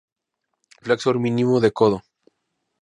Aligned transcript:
Flexor 0.85 1.15
mínimo 1.25 1.55
de 1.63 1.69
codo. 1.77 1.97